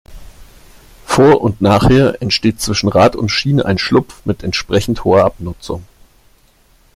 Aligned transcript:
Vor- 1.05 1.41
und 1.41 1.61
nachher 1.61 2.23
entsteht 2.23 2.59
zwischen 2.59 2.89
Rad 2.89 3.15
und 3.15 3.29
Schiene 3.29 3.65
ein 3.67 3.77
Schlupf 3.77 4.19
mit 4.25 4.41
entsprechend 4.41 5.03
hoher 5.03 5.23
Abnutzung. 5.25 5.85